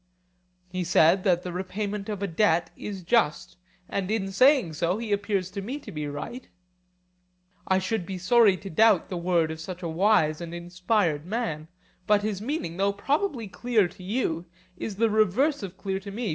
He 0.71 0.83
said 0.83 1.23
that 1.25 1.43
the 1.43 1.53
repayment 1.53 2.09
of 2.09 2.23
a 2.23 2.27
debt 2.27 2.71
is 2.75 3.03
just, 3.03 3.55
and 3.87 4.09
in 4.09 4.31
saying 4.31 4.73
so 4.73 4.97
he 4.97 5.11
appears 5.13 5.51
to 5.51 5.61
me 5.61 5.77
to 5.77 5.91
be 5.91 6.07
right. 6.07 6.49
I 7.67 7.77
should 7.77 8.03
be 8.03 8.17
sorry 8.17 8.57
to 8.57 8.69
doubt 8.71 9.09
the 9.09 9.17
word 9.17 9.51
of 9.51 9.59
such 9.61 9.83
a 9.83 9.87
wise 9.87 10.41
and 10.41 10.55
inspired 10.55 11.23
man, 11.27 11.67
but 12.07 12.23
his 12.23 12.41
meaning, 12.41 12.77
though 12.77 12.93
probably 12.93 13.47
clear 13.47 13.87
to 13.89 14.01
you, 14.01 14.45
is 14.75 14.95
the 14.95 15.07
reverse 15.11 15.61
of 15.61 15.77
clear 15.77 15.99
to 15.99 16.09
me. 16.09 16.29